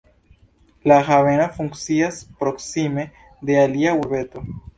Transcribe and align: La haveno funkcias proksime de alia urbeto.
La 0.91 0.95
haveno 1.09 1.45
funkcias 1.57 2.17
proksime 2.41 3.07
de 3.51 3.61
alia 3.67 3.95
urbeto. 4.01 4.45